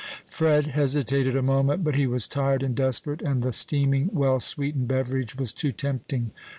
[0.27, 4.87] Fred hesitated a moment; but he was tired and desperate, and the steaming, well sweetened
[4.87, 6.31] beverage was too tempting.